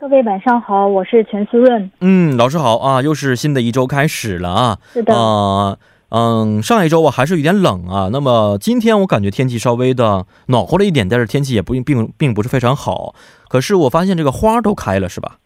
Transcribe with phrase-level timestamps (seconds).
[0.00, 1.90] 各位晚上好，我是全苏润。
[2.00, 4.78] 嗯，老师好啊，又是新的一周开始了啊。
[4.94, 5.14] 是的。
[5.14, 5.76] 啊，
[6.08, 8.08] 嗯，上一周我还是有点冷啊。
[8.10, 13.14] 那么今天我感觉天气稍微的暖和了一点，但是天气也不并并不是非常好。
[13.50, 15.36] 可是我发现这个花都开了，是吧？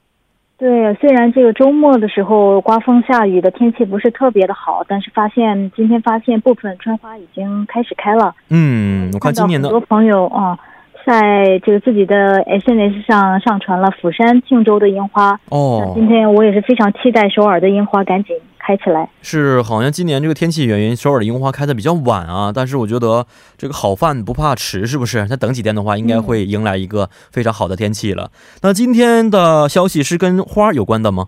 [0.56, 8.32] 对，虽然这个周末的时候刮风下雨的天气不是特别的好，但是发现今天发现部分春花已经开始开了。
[8.50, 10.56] 嗯，我看今年的很多朋友啊，
[11.04, 15.38] 在这个自己的 SNS 上上传了釜山庆州的樱花。
[15.50, 18.36] 哦，今天我也是非常期待首尔的樱花赶紧。
[18.66, 22.50] 开起来是好像今年这个天气原因，首尔的樱花开的比较晚啊。
[22.50, 23.26] 但是我觉得
[23.58, 25.22] 这个好饭不怕迟，是不是？
[25.28, 28.30] 再等几天的话，应该会迎来一个非常好的天气了。
[28.62, 31.26] 那今天的消息是跟花有关的吗？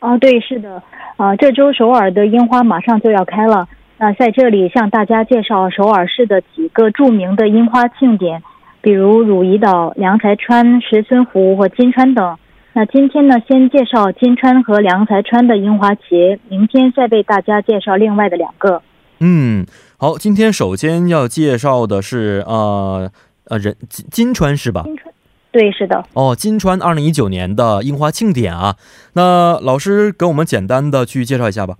[0.00, 0.82] 啊，对，是的。
[1.18, 3.68] 啊，这周首尔的樱花马上就要开了。
[3.98, 8.42] 那在这里向大家介绍首尔市的几个著名的樱花庆典，
[8.82, 12.36] 比如汝矣岛、良才川、石村湖和金川等。
[12.72, 18.80] 那今天呢，先介绍金川和良才川的樱花节，明天再为大家介绍另外的两个。
[19.18, 19.66] 嗯，
[19.98, 23.10] 好，今天首先要介绍的是呃
[23.46, 24.82] 呃人金金川是吧？
[24.84, 25.12] 金川，
[25.50, 26.04] 对，是的。
[26.14, 28.76] 哦，金川二零一九年的樱花庆典啊，
[29.14, 31.76] 那老师给我们简单的去介绍一下吧。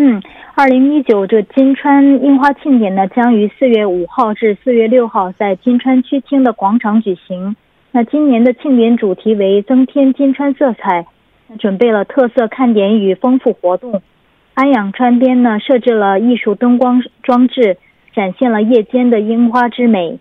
[0.00, 0.22] 嗯，
[0.54, 7.56] 二零一九这金川樱花庆典呢，将于四月五号至四月六号在金川区厅的广场举行。
[7.90, 11.04] 那今年的庆典主题为增添金川色彩，
[11.58, 14.00] 准备了特色看点与丰富活动。
[14.54, 17.76] 安阳川边呢设置了艺术灯光装置，
[18.14, 20.20] 展现了夜间的樱花之美。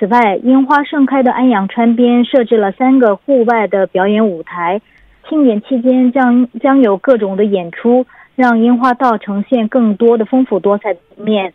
[0.00, 4.80] 此外，樱花盛开的安阳川边设置了三个户外的表演舞台。
[5.28, 8.04] 庆典期间将将有各种的演出，
[8.36, 11.52] 让樱花道呈现更多的丰富多彩的面。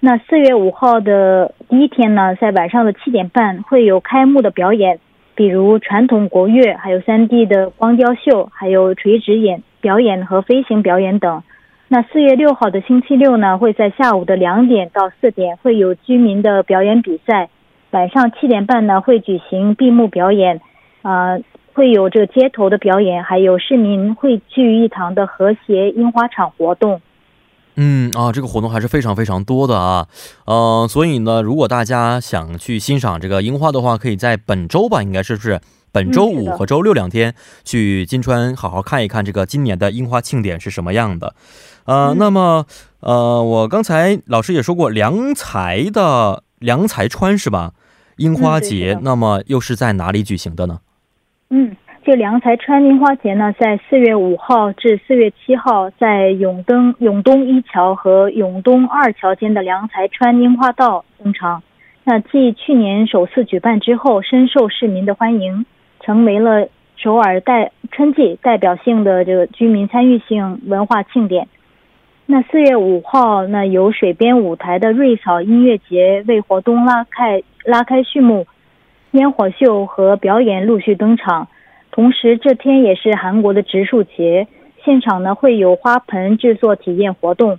[0.00, 5.00] 那四月五号的第一天呢，在晚上的七点半会有开幕的表演，
[5.34, 11.42] 比如传统国乐，还有三 D 的光雕秀，还有垂直演表演和飞行表演等。
[11.88, 17.48] 那四月六号的星期六呢，会在下午的两点到四点会有居民的表演比赛，
[17.92, 20.60] 晚上七点半呢会举行闭幕表演，
[21.02, 21.38] 啊，
[21.76, 27.02] 会有这个街头的表演，还有市民汇聚一堂的和谐樱花场活动。
[27.74, 30.08] 嗯啊，这个活动还是非常非常多的啊，
[30.46, 35.60] 呃，所以呢，如果大家想去欣赏这个樱花的话，可以在本周吧，应该是不是
[35.92, 41.34] 本周五和周六两天去金川好好看一看这个今年的樱花庆典是什么样的。
[41.84, 42.64] 呃，那么
[43.00, 47.72] 呃，我刚才老师也说过，良才的良才川是吧？
[48.16, 50.78] 樱花节，那么又是在哪里举行的呢？
[51.50, 51.76] 嗯。
[52.04, 61.64] 这良才川樱花节呢，在四月五号至四月七号，在永登永东一桥和永东二桥间的良才川樱花道登场。
[62.04, 65.66] 那继去年首次举办之后，深受市民的欢迎，
[65.98, 71.48] 成为了首尔代春季代表性的这个居民参与性文化庆典。
[72.26, 78.46] 那四月五号，那由水边舞台的瑞草音乐节为活动拉开拉开序幕，
[79.16, 81.48] 烟火秀和表演陆续登场。
[81.90, 84.46] 同时，这天也是韩国的植树节，
[84.84, 87.58] 现场呢会有花盆制作体验活动。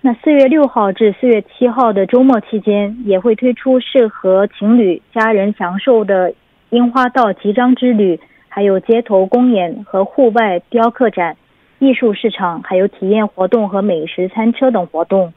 [0.00, 6.34] 那四月六号至四月七号的周末期间，也会推出适合情侣、家人享受的
[6.70, 11.36] 樱花道集章之旅，还有街头公演和户外雕刻展、
[11.78, 15.32] 艺术市场，还有体验活动和美食餐车等活动。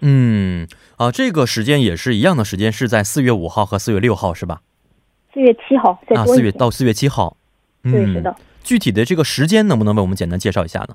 [0.00, 0.68] 嗯，
[0.98, 4.60] 啊，这个时间也是一样的时间，是在四月五号和四月六号，是吧？
[5.36, 7.36] 四月七号，啊，四月到四月七号。
[7.82, 8.34] 对，是的。
[8.62, 10.94] 具体的这个时间能不能为我们简单介绍一下呢？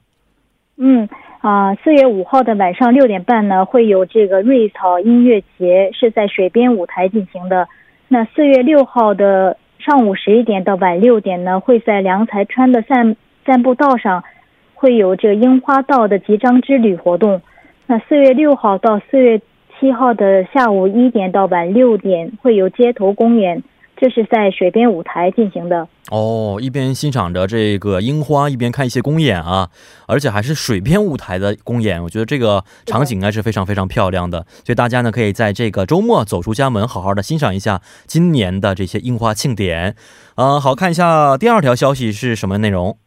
[0.78, 1.08] 嗯
[1.42, 7.68] 啊，四月五号的晚上六点半呢，会有这个瑞草音乐节，是在水边舞台进行的。
[8.08, 13.16] 那四月六号的上午十一点到晚六点呢，会在良才川的散
[13.46, 14.24] 散步道上，
[14.74, 17.44] 会有这个樱花道的集章之旅活动。
[17.86, 19.40] 那四月六号到四月
[19.80, 23.62] 七号的下午一点到晚六点，会有街头公演。
[24.02, 29.70] 这是在水边舞台进行的哦，一边欣赏着这个樱花，一边看一些公演啊，
[30.08, 39.96] 而且还是水边舞台的公演，我觉得这个场景应该是非常非常漂亮的，所以大家呢可以在这个周末走出家门，好好的欣赏一下今年的这些樱花庆典。
[40.34, 42.98] 嗯，好看一下第二条消息是什么内容？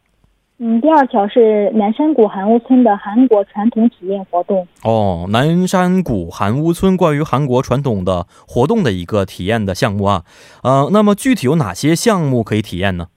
[0.57, 4.65] 嗯，第二条是南山谷韩屋村的韩国传统体验活动。
[4.83, 10.23] 哦，南山谷韩屋村关于韩国传统的活动的一个体验的项目啊，
[10.63, 13.07] 呃，那么具体有哪些项目可以体验呢？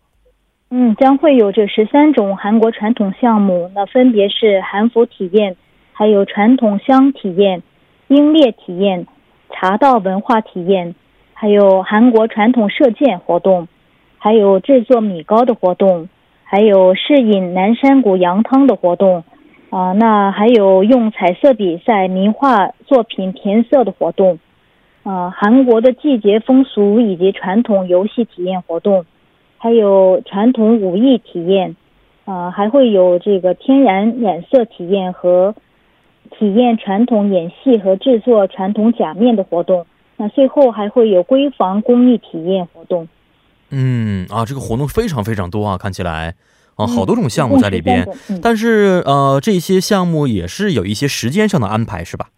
[0.71, 5.57] 嗯，将会有这十三种韩国传统项目，那分别是韩服体验，
[5.93, 7.63] 还有传统香体验、
[8.09, 9.07] 英烈体验、
[9.53, 10.97] 茶道文化体验，
[11.35, 13.69] 还有韩国传统射箭活动，
[14.19, 16.09] 还有制作米糕的活动。
[16.51, 19.23] 还有试饮南山谷羊汤的活动，
[19.69, 24.39] 啊，那还有用彩色笔在名画作品填色的活动，
[25.03, 29.05] 啊，韩国的季节风俗以及传统游戏体验活动，
[29.59, 31.77] 还有传统武艺体验，
[32.25, 35.55] 啊，还会有这个天然染色体验和
[36.31, 39.85] 体验传统演戏和制作传统假面的活动，
[40.17, 43.07] 那最后还会有闺房工艺体验活动。
[43.71, 46.35] 嗯啊，这个活动非常非常多啊，看起来
[46.77, 48.09] 啊，好多种项目在里边。
[48.43, 52.29] 但是呃，这些项目也是有一些时间上的安排，是吧？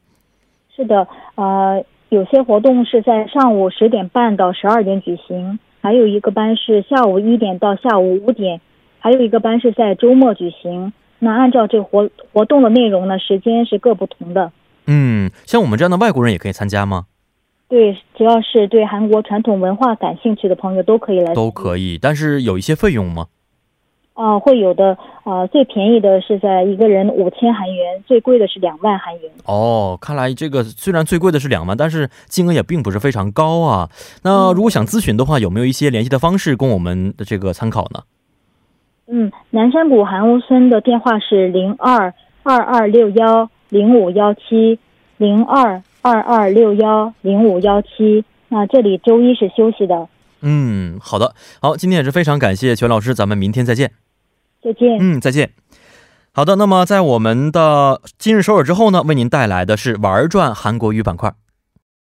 [0.74, 1.06] 是的，
[1.36, 8.60] 呃，有些活动是在上午十点半到十二点举行，还有一个班是下午一点到下午五点，
[8.98, 10.92] 还有一个班是在周末举行。
[11.18, 14.50] 那按照这活活动的内容呢，时间是各不同的。
[14.86, 17.04] 嗯，像我们这样的外国人也可以参加吗？
[17.70, 21.32] 对，只要是对韩国传统文化感兴趣的朋友都可以来。
[21.34, 23.28] 都可以，但是有一些费用吗？
[24.14, 24.98] 啊，会有的。
[25.22, 29.30] 啊，最便宜的是在一个人五千韩元，最贵的是两万韩元。
[29.44, 33.88] 哦，看来这个虽然最贵的是两万，但是金额也并不是非常高啊。
[34.24, 38.02] 那如果想咨询的话，有没有一些联系的方式供我们的这个参考呢？
[39.06, 42.12] 嗯，南山谷韩屋村的电话是零二
[42.42, 44.80] 二二六幺零五幺七
[45.18, 45.80] 零二。
[46.02, 50.08] 二二六幺零五幺七，那这里周一是休息的。
[50.40, 53.92] 嗯，好的，好，今天也是非常感谢全老师，咱们明天再见。
[54.62, 54.96] 再见。
[54.98, 55.50] 嗯，再见。
[56.32, 61.34] 好的，那么在我们的今日首尔之后呢，为您带来的是玩转韩国语板块。